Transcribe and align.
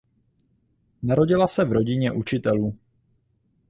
Narodila 1.03 1.47
se 1.47 1.65
v 1.65 1.71
rodině 1.71 2.11
učitelů. 2.11 2.77